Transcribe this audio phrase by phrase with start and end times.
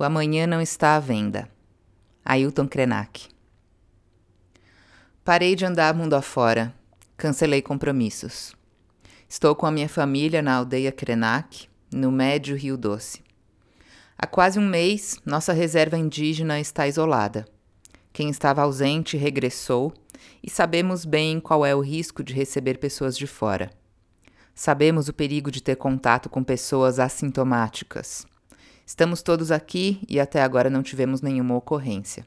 [0.00, 1.46] O amanhã não está à venda.
[2.24, 3.28] Ailton Krenak.
[5.22, 6.74] Parei de andar mundo afora.
[7.18, 8.56] Cancelei compromissos.
[9.28, 13.22] Estou com a minha família na aldeia Krenak, no médio Rio Doce.
[14.16, 17.46] Há quase um mês, nossa reserva indígena está isolada.
[18.10, 19.92] Quem estava ausente regressou
[20.42, 23.70] e sabemos bem qual é o risco de receber pessoas de fora.
[24.54, 28.29] Sabemos o perigo de ter contato com pessoas assintomáticas.
[28.90, 32.26] Estamos todos aqui e até agora não tivemos nenhuma ocorrência.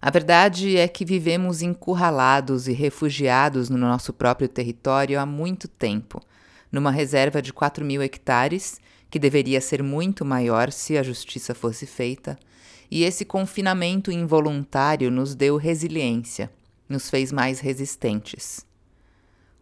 [0.00, 6.22] A verdade é que vivemos encurralados e refugiados no nosso próprio território há muito tempo,
[6.72, 8.80] numa reserva de 4 mil hectares,
[9.10, 12.38] que deveria ser muito maior se a justiça fosse feita,
[12.90, 16.50] e esse confinamento involuntário nos deu resiliência,
[16.88, 18.64] nos fez mais resistentes.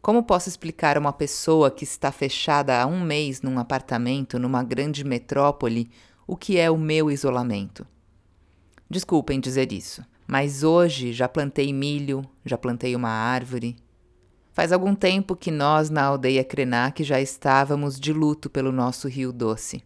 [0.03, 4.63] Como posso explicar a uma pessoa que está fechada há um mês num apartamento numa
[4.63, 5.91] grande metrópole
[6.27, 7.87] o que é o meu isolamento?
[8.89, 10.05] Desculpem dizer isso.
[10.27, 13.77] Mas hoje já plantei milho, já plantei uma árvore.
[14.53, 19.33] Faz algum tempo que nós na aldeia Krenak já estávamos de luto pelo nosso rio
[19.33, 19.83] doce.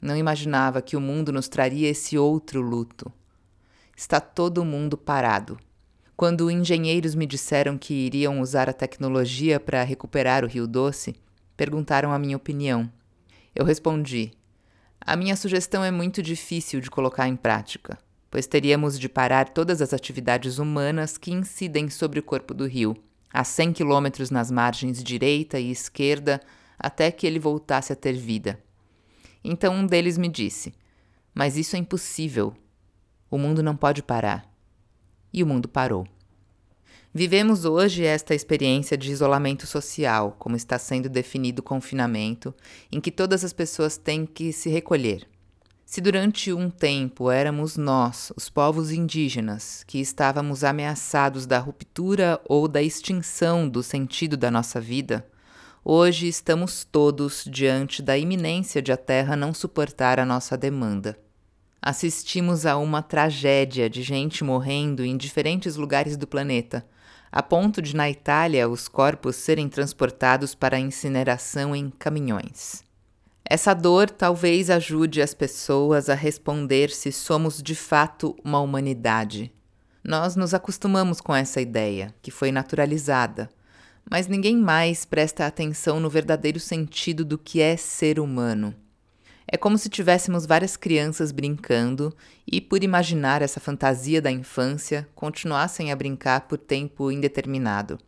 [0.00, 3.12] Não imaginava que o mundo nos traria esse outro luto.
[3.94, 5.58] Está todo mundo parado.
[6.16, 11.14] Quando engenheiros me disseram que iriam usar a tecnologia para recuperar o Rio Doce,
[11.56, 12.90] perguntaram a minha opinião.
[13.54, 14.32] Eu respondi:
[15.00, 17.98] A minha sugestão é muito difícil de colocar em prática
[18.36, 22.94] pois teríamos de parar todas as atividades humanas que incidem sobre o corpo do rio,
[23.32, 26.40] a 100 quilômetros nas margens direita e esquerda,
[26.78, 28.62] até que ele voltasse a ter vida.
[29.42, 30.74] Então um deles me disse:
[31.34, 32.54] Mas isso é impossível.
[33.30, 34.46] O mundo não pode parar.
[35.36, 36.08] E o mundo parou.
[37.14, 42.52] Vivemos hoje esta experiência de isolamento social, como está sendo definido o confinamento,
[42.90, 45.28] em que todas as pessoas têm que se recolher,
[45.86, 52.66] se durante um tempo éramos nós, os povos indígenas, que estávamos ameaçados da ruptura ou
[52.66, 55.24] da extinção do sentido da nossa vida,
[55.84, 61.16] hoje estamos todos diante da iminência de a Terra não suportar a nossa demanda.
[61.88, 66.84] Assistimos a uma tragédia de gente morrendo em diferentes lugares do planeta,
[67.30, 72.82] a ponto de na Itália os corpos serem transportados para incineração em caminhões.
[73.48, 79.52] Essa dor talvez ajude as pessoas a responder se somos de fato uma humanidade.
[80.02, 83.48] Nós nos acostumamos com essa ideia, que foi naturalizada,
[84.10, 88.74] mas ninguém mais presta atenção no verdadeiro sentido do que é ser humano.
[89.46, 92.14] É como se tivéssemos várias crianças brincando
[92.46, 97.98] e, por imaginar essa fantasia da infância, continuassem a brincar por tempo indeterminado.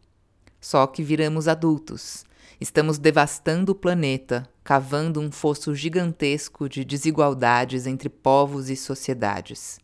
[0.61, 2.27] Só que viramos adultos
[2.61, 9.79] Estamos devastando o planeta, cavando um fosso gigantesco de desigualdades entre povos e sociedades.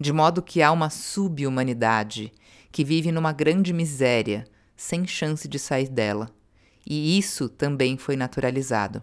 [0.00, 2.32] De modo que há uma subhumanidade
[2.72, 4.44] que vive numa grande miséria,
[4.76, 6.28] sem chance de sair dela.
[6.84, 9.00] E isso também foi naturalizado.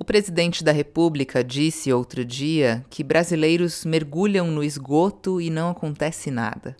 [0.00, 6.30] O presidente da República disse outro dia que brasileiros mergulham no esgoto e não acontece
[6.30, 6.76] nada.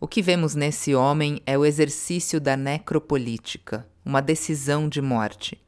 [0.00, 5.62] O que vemos nesse homem é o exercício da necropolítica uma decisão de morte.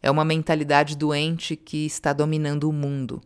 [0.00, 3.20] É uma mentalidade doente que está dominando o mundo.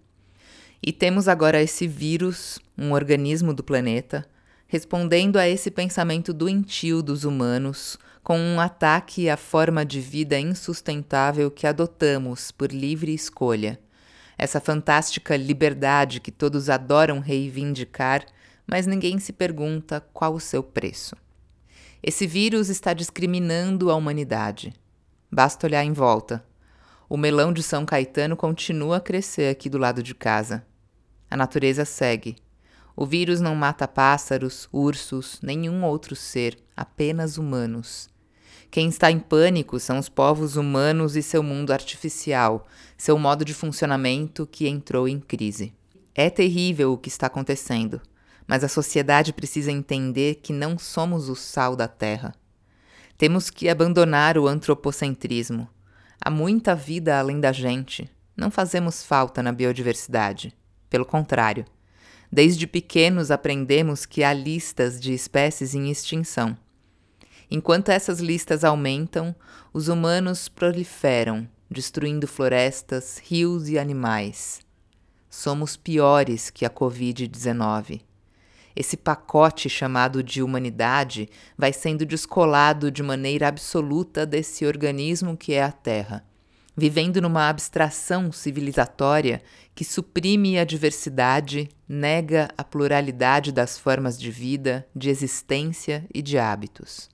[0.82, 4.26] E temos agora esse vírus, um organismo do planeta,
[4.66, 11.50] respondendo a esse pensamento doentio dos humanos com um ataque à forma de vida insustentável
[11.50, 13.78] que adotamos por livre escolha.
[14.38, 18.24] Essa fantástica liberdade que todos adoram reivindicar,
[18.66, 21.14] mas ninguém se pergunta qual o seu preço.
[22.02, 24.72] Esse vírus está discriminando a humanidade.
[25.30, 26.42] Basta olhar em volta.
[27.06, 30.66] O melão de São Caetano continua a crescer aqui do lado de casa.
[31.30, 32.36] A natureza segue.
[32.96, 38.13] O vírus não mata pássaros, ursos, nenhum outro ser, apenas humanos.
[38.70, 42.66] Quem está em pânico são os povos humanos e seu mundo artificial,
[42.96, 45.72] seu modo de funcionamento que entrou em crise.
[46.14, 48.00] É terrível o que está acontecendo
[48.46, 52.34] mas a sociedade precisa entender que não somos o sal da terra.
[53.16, 55.68] Temos que abandonar o antropocentrismo.
[56.20, 58.10] Há muita vida além da gente.
[58.36, 60.54] Não fazemos falta na biodiversidade.
[60.90, 61.64] Pelo contrário,
[62.30, 66.56] desde pequenos aprendemos que há listas de espécies em extinção.
[67.50, 69.34] Enquanto essas listas aumentam,
[69.72, 74.60] os humanos proliferam, destruindo florestas, rios e animais.
[75.28, 78.00] Somos piores que a Covid-19.
[78.76, 85.62] Esse pacote chamado de humanidade vai sendo descolado de maneira absoluta desse organismo que é
[85.62, 86.24] a Terra.
[86.76, 89.40] vivendo numa abstração civilizatória
[89.76, 96.36] que suprime a diversidade, nega a pluralidade das formas de vida, de existência e de
[96.36, 97.13] hábitos.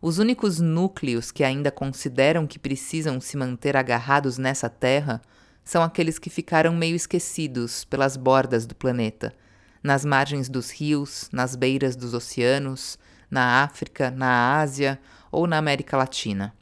[0.00, 5.22] Os únicos núcleos que ainda consideram que precisam se manter agarrados nessa terra
[5.64, 9.34] são aqueles que ficaram meio esquecidos pelas bordas do planeta,
[9.82, 12.98] nas margens dos rios, nas beiras dos oceanos,
[13.30, 15.00] na África, na Ásia
[15.32, 16.54] ou na América Latina.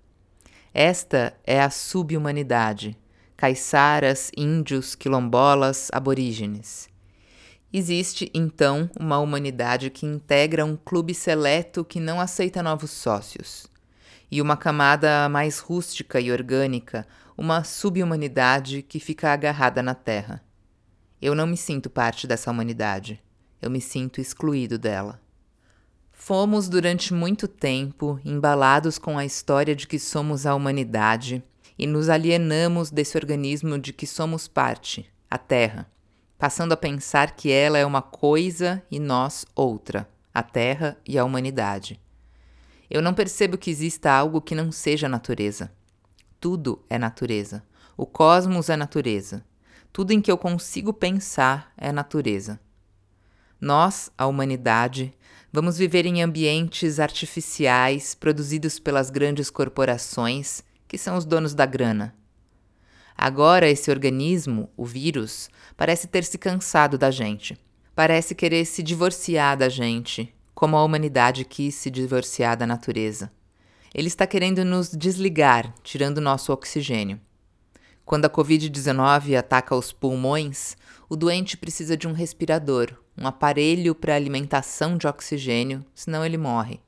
[0.73, 2.97] Esta é a subhumanidade,
[3.37, 6.92] caiçaras, índios, quilombolas, aborígenes.
[7.73, 13.67] Existe, então, uma humanidade que integra um clube seleto que não aceita novos sócios,
[14.31, 20.45] e uma camada mais rústica e orgânica, uma subhumanidade que fica agarrada na terra.
[21.21, 23.23] Eu não me sinto parte dessa humanidade,
[23.63, 25.19] eu me sinto excluído dela.
[26.11, 31.43] Fomos durante muito tempo embalados com a história de que somos a humanidade
[31.79, 35.91] e nos alienamos desse organismo de que somos parte, a Terra,
[36.43, 41.25] passando a pensar que ela é uma coisa e nós outra, a Terra e a
[41.25, 42.01] humanidade.
[42.91, 45.73] Eu não percebo que exista algo que não seja natureza.
[46.41, 47.63] Tudo é natureza.
[47.97, 49.45] O cosmos é natureza.
[49.93, 52.59] Tudo em que eu consigo pensar é natureza.
[53.61, 55.15] Nós, a humanidade,
[55.55, 62.15] Vamos viver em ambientes artificiais produzidos pelas grandes corporações, que são os donos da grana.
[63.25, 67.57] Agora, esse organismo, o vírus, parece ter se cansado da gente.
[67.95, 73.31] Parece querer se divorciar da gente, como a humanidade quis se divorciar da natureza.
[73.95, 77.21] Ele está querendo nos desligar, tirando nosso oxigênio.
[78.05, 80.77] Quando a Covid-19 ataca os pulmões,
[81.09, 86.81] o doente precisa de um respirador, um aparelho para alimentação de oxigênio, senão ele morre.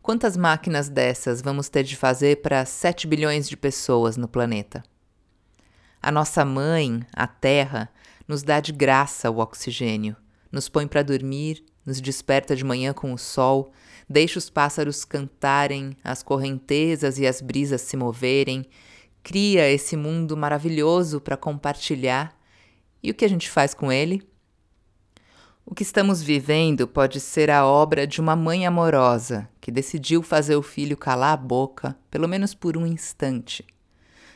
[0.00, 4.82] Quantas máquinas dessas vamos ter de fazer para 7 bilhões de pessoas no planeta?
[6.02, 7.88] A nossa mãe, a Terra,
[8.26, 10.16] nos dá de graça o oxigênio,
[10.50, 13.72] nos põe para dormir, nos desperta de manhã com o sol,
[14.08, 18.66] deixa os pássaros cantarem, as correntezas e as brisas se moverem,
[19.22, 22.36] cria esse mundo maravilhoso para compartilhar.
[23.00, 24.26] E o que a gente faz com ele?
[25.64, 30.56] O que estamos vivendo pode ser a obra de uma mãe amorosa que decidiu fazer
[30.56, 33.64] o filho calar a boca, pelo menos por um instante.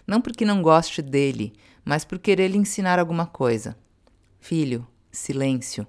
[0.06, 1.52] Não porque não goste dele,
[1.84, 3.76] mas por querer lhe ensinar alguma coisa.
[4.38, 5.86] Filho, silêncio.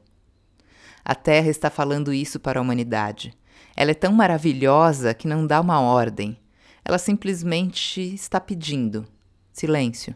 [1.06, 3.34] A Terra está falando isso para a humanidade.
[3.76, 6.38] Ela é tão maravilhosa que não dá uma ordem.
[6.84, 9.06] Ela simplesmente está pedindo:
[9.54, 10.16] silêncio.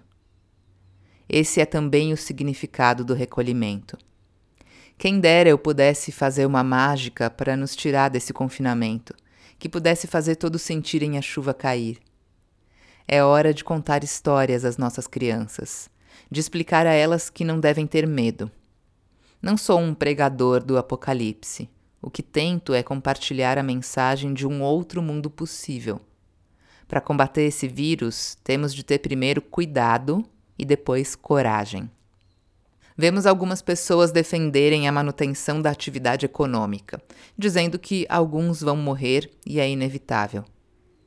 [1.30, 3.98] Esse é também o significado do recolhimento.
[4.98, 9.16] Quem dera eu pudesse fazer uma mágica para nos tirar desse confinamento,
[9.58, 12.00] que pudesse fazer todos sentirem a chuva cair.
[13.14, 15.90] É hora de contar histórias às nossas crianças,
[16.32, 18.50] de explicar a elas que não devem ter medo.
[19.42, 21.70] Não sou um pregador do apocalipse.
[22.02, 26.00] O que tento é compartilhar a mensagem de um outro mundo possível.
[26.88, 30.24] Para combater esse vírus, temos de ter primeiro cuidado
[30.58, 31.92] e depois coragem.
[32.98, 37.04] Vemos algumas pessoas defenderem a manutenção da atividade econômica,
[37.38, 40.46] dizendo que alguns vão morrer e é inevitável.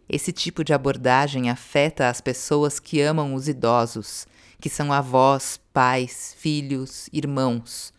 [0.09, 4.27] Esse tipo de abordagem afeta as pessoas que amam os idosos,
[4.61, 7.93] que são avós, pais, filhos, irmãos.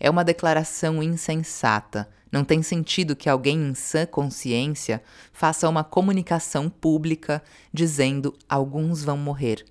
[0.00, 2.08] É uma declaração insensata.
[2.30, 7.42] Não tem sentido que alguém em sã consciência faça uma comunicação pública
[7.72, 9.64] dizendo alguns vão morrer.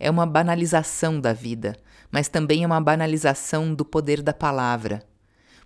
[0.00, 1.76] É uma banalização da vida,
[2.10, 5.02] mas também é uma banalização do poder da palavra.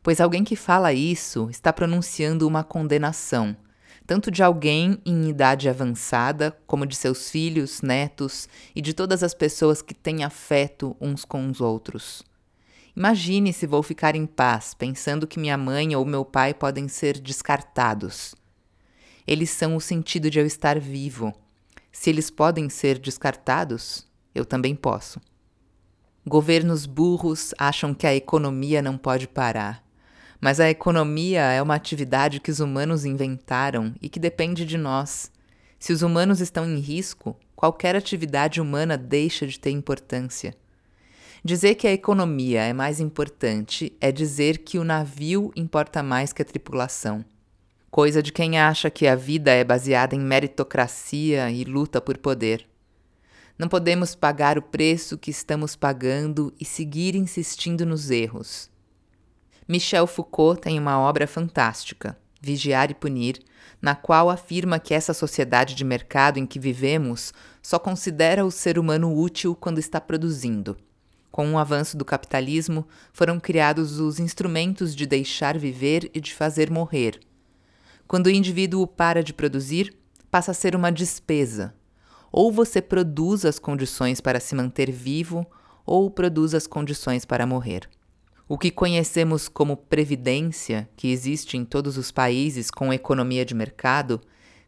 [0.03, 3.57] Pois alguém que fala isso está pronunciando uma condenação,
[4.09, 9.35] tanto de alguém em idade avançada, como de seus filhos, netos e de todas as
[9.35, 12.23] pessoas que têm afeto uns com os outros.
[12.97, 17.21] Imagine se vou ficar em paz pensando que minha mãe ou meu pai podem ser
[17.21, 18.35] descartados.
[19.27, 21.35] Eles são o sentido de eu estar vivo.
[21.93, 25.21] Se eles podem ser descartados, eu também posso.
[26.27, 29.87] Governos burros acham que a economia não pode parar.
[30.41, 35.33] Mas a economia é uma atividade que os humanos inventaram e que depende de nós.
[35.79, 40.55] Se os humanos estão em risco, qualquer atividade humana deixa de ter importância.
[41.45, 46.43] Dizer que a economia é mais importante é dizer que o navio importa mais que
[46.43, 47.25] a tripulação.
[47.91, 52.67] Coisa de quem acha que a vida é baseada em meritocracia e luta por poder.
[53.59, 58.71] Não podemos pagar o preço que estamos pagando e seguir insistindo nos erros.
[59.69, 63.39] Michel Foucault tem uma obra fantástica, Vigiar e Punir,
[63.83, 68.79] na qual afirma que essa sociedade de mercado em que vivemos só considera o ser
[68.79, 70.75] humano útil quando está produzindo.
[71.31, 76.71] Com o avanço do capitalismo, foram criados os instrumentos de deixar viver e de fazer
[76.71, 77.21] morrer.
[78.07, 79.95] Quando o indivíduo para de produzir,
[80.31, 81.75] passa a ser uma despesa.
[82.33, 85.47] Ou você produz as condições para se manter vivo,
[85.85, 87.87] ou produz as condições para morrer.
[88.49, 94.23] O que conhecemos como previdência, que existe em todos os países com economia de mercado,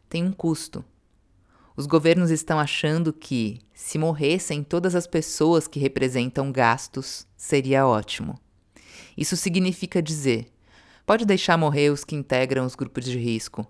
[0.07, 0.85] tem um custo.
[1.75, 8.39] Os governos estão achando que, se morressem todas as pessoas que representam gastos, seria ótimo.
[9.17, 10.53] Isso significa dizer:
[11.03, 13.65] pode deixar morrer os que integram os grupos de risco.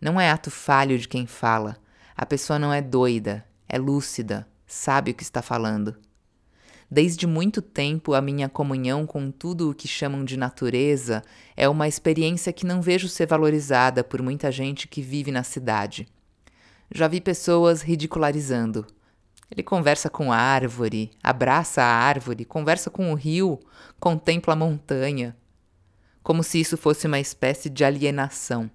[0.00, 1.76] Não é ato falho de quem fala.
[2.16, 5.96] A pessoa não é doida, é lúcida, sabe o que está falando.
[6.94, 11.22] Desde muito tempo, a minha comunhão com tudo o que chamam de natureza
[11.56, 16.06] é uma experiência que não vejo ser valorizada por muita gente que vive na cidade.
[16.94, 18.86] Já vi pessoas ridicularizando.
[19.50, 23.58] Ele conversa com a árvore, abraça a árvore, conversa com o rio,
[23.98, 25.34] contempla a montanha.
[26.22, 28.70] Como se isso fosse uma espécie de alienação.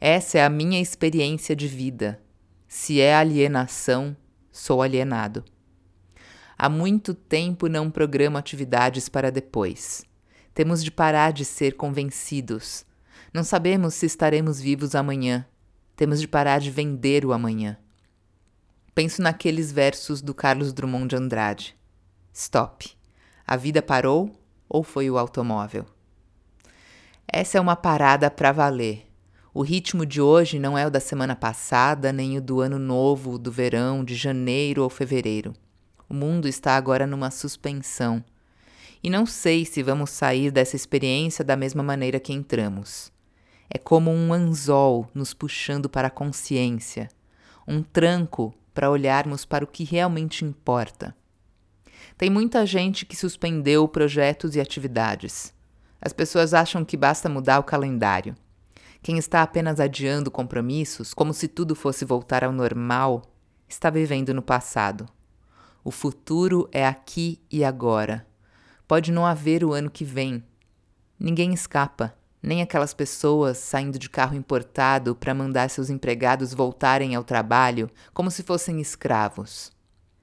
[0.00, 2.18] Essa é a minha experiência de vida.
[2.66, 4.16] Se é alienação,
[4.50, 5.44] sou alienado.
[6.60, 10.04] Há muito tempo não programo atividades para depois.
[10.52, 12.84] Temos de parar de ser convencidos.
[13.32, 15.46] Não sabemos se estaremos vivos amanhã.
[15.94, 17.78] Temos de parar de vender o amanhã.
[18.92, 21.76] Penso naqueles versos do Carlos Drummond de Andrade.
[22.34, 22.90] Stop.
[23.46, 24.28] A vida parou
[24.68, 25.86] ou foi o automóvel?
[27.28, 29.06] Essa é uma parada para valer.
[29.54, 33.38] O ritmo de hoje não é o da semana passada, nem o do ano novo,
[33.38, 35.54] do verão, de janeiro ou fevereiro.
[36.08, 38.24] O mundo está agora numa suspensão.
[39.02, 43.12] E não sei se vamos sair dessa experiência da mesma maneira que entramos.
[43.68, 47.08] É como um anzol nos puxando para a consciência,
[47.66, 51.14] um tranco para olharmos para o que realmente importa.
[52.16, 55.52] Tem muita gente que suspendeu projetos e atividades.
[56.00, 58.34] As pessoas acham que basta mudar o calendário.
[59.02, 63.22] Quem está apenas adiando compromissos, como se tudo fosse voltar ao normal,
[63.68, 65.06] está vivendo no passado.
[65.84, 68.26] O futuro é aqui e agora.
[68.86, 70.42] Pode não haver o ano que vem.
[71.18, 77.24] Ninguém escapa, nem aquelas pessoas saindo de carro importado para mandar seus empregados voltarem ao
[77.24, 79.72] trabalho como se fossem escravos.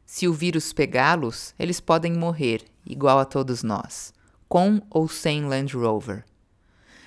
[0.06, 4.14] Se o vírus pegá-los, eles podem morrer, igual a todos nós,
[4.48, 6.24] com ou sem Land Rover.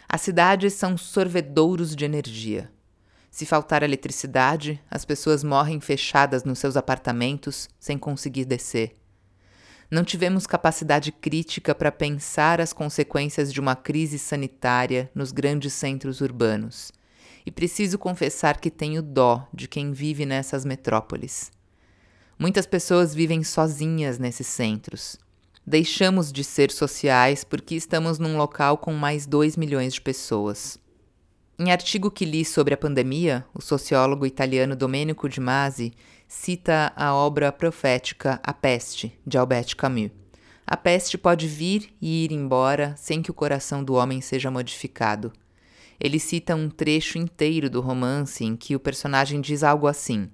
[0.09, 2.71] As cidades são sorvedouros de energia.
[3.39, 8.97] Se faltar eletricidade, as pessoas morrem fechadas nos seus apartamentos sem conseguir descer.
[9.89, 16.21] Não tivemos capacidade crítica para pensar as consequências de uma crise sanitária nos grandes centros
[16.21, 16.91] urbanos.
[17.47, 21.53] E preciso confessar que tenho dó de quem vive nessas metrópoles.
[22.37, 25.17] Muitas pessoas vivem sozinhas nesses centros.
[25.65, 30.77] Deixamos de ser sociais porque estamos num local com mais 2 milhões de pessoas.
[31.61, 35.93] Em artigo que li sobre a pandemia, o sociólogo italiano Domenico Di Masi
[36.29, 40.13] cita a obra profética A Peste, de Albert Camus.
[40.65, 45.33] A peste pode vir e ir embora sem que o coração do homem seja modificado.
[45.99, 50.31] Ele cita um trecho inteiro do romance em que o personagem diz algo assim: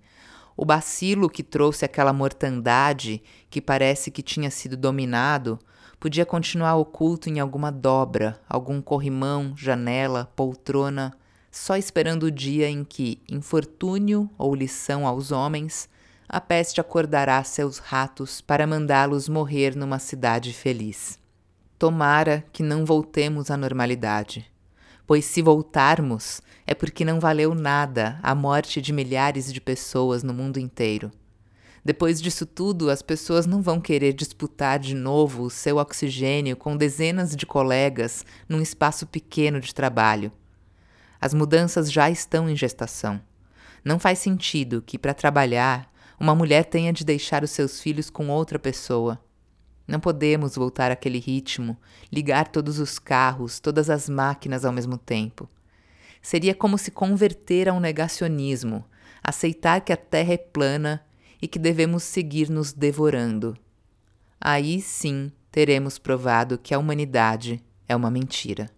[0.55, 5.59] O bacilo que trouxe aquela mortandade, que parece que tinha sido dominado,
[6.05, 11.17] podia continuar oculto em alguma dobra, algum corrimão, janela, poltrona,
[11.51, 15.89] só esperando o dia em que, infortúnio ou lição aos homens,
[16.29, 21.19] a peste acordará seus ratos para mandá-los morrer numa cidade feliz.
[21.79, 24.45] Tomara que não voltemos à normalidade,
[25.07, 30.35] pois se voltarmos é porque não valeu nada a morte de milhares de pessoas no
[30.35, 31.11] mundo inteiro.
[31.85, 36.77] Depois disso tudo, as pessoas não vão querer disputar de novo o seu oxigênio com
[36.77, 40.33] dezenas de colegas num espaço pequeno de trabalho.
[41.21, 43.21] As mudanças já estão em gestação.
[43.85, 48.31] Não faz sentido que, para trabalhar, uma mulher tenha de deixar os seus filhos com
[48.31, 49.23] outra pessoa.
[49.87, 51.77] Não podemos voltar àquele ritmo,
[52.11, 55.51] ligar todos os carros, todas as máquinas ao mesmo tempo.
[56.23, 58.83] Seria como se converter a um negacionismo,
[59.23, 61.05] aceitar que a Terra é plana
[61.45, 63.55] e que devemos seguir nos devorando.
[64.41, 68.71] Aí sim teremos provado que a humanidade é uma mentira.